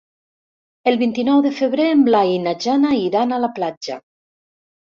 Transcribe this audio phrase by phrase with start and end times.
[0.91, 4.03] El vint-i-nou de febrer en Blai i na Jana iran a la platja.